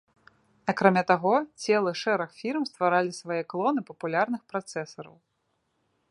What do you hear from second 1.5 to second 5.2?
целы шэраг фірм стваралі свае клоны папулярных працэсараў.